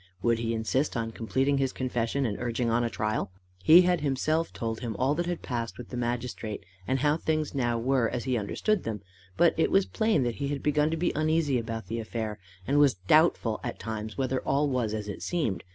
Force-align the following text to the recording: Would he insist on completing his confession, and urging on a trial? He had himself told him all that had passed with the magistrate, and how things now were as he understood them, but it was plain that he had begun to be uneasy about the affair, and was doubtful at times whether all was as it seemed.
Would 0.23 0.39
he 0.39 0.55
insist 0.55 0.97
on 0.97 1.11
completing 1.11 1.59
his 1.59 1.71
confession, 1.71 2.25
and 2.25 2.35
urging 2.41 2.71
on 2.71 2.83
a 2.83 2.89
trial? 2.89 3.31
He 3.63 3.83
had 3.83 4.01
himself 4.01 4.51
told 4.51 4.79
him 4.79 4.95
all 4.95 5.13
that 5.13 5.27
had 5.27 5.43
passed 5.43 5.77
with 5.77 5.89
the 5.89 5.95
magistrate, 5.95 6.65
and 6.87 6.97
how 7.01 7.17
things 7.17 7.53
now 7.53 7.77
were 7.77 8.09
as 8.09 8.23
he 8.23 8.35
understood 8.35 8.81
them, 8.83 9.03
but 9.37 9.53
it 9.59 9.69
was 9.69 9.85
plain 9.85 10.23
that 10.23 10.37
he 10.37 10.47
had 10.47 10.63
begun 10.63 10.89
to 10.89 10.97
be 10.97 11.11
uneasy 11.13 11.59
about 11.59 11.85
the 11.85 11.99
affair, 11.99 12.39
and 12.65 12.79
was 12.79 12.95
doubtful 12.95 13.59
at 13.63 13.77
times 13.77 14.17
whether 14.17 14.39
all 14.41 14.67
was 14.67 14.95
as 14.95 15.07
it 15.07 15.21
seemed. 15.21 15.63